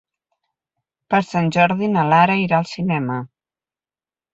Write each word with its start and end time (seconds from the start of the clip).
Per 1.13 1.19
Sant 1.33 1.53
Jordi 1.57 1.93
na 1.95 2.09
Lara 2.15 2.41
irà 2.49 2.61
al 2.61 2.69
cinema. 2.75 3.23